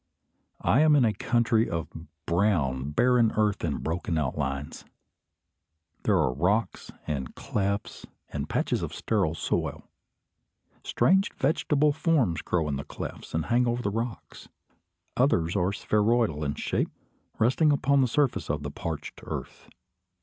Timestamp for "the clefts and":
12.77-13.45